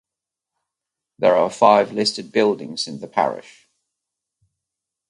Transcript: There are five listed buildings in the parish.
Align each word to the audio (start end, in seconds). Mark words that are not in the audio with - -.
There 1.19 1.35
are 1.35 1.51
five 1.51 1.91
listed 1.93 2.31
buildings 2.31 2.87
in 2.87 3.01
the 3.01 3.07
parish. 3.07 3.69